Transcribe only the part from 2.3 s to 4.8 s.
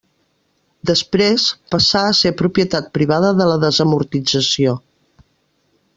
propietat privada de la desamortització.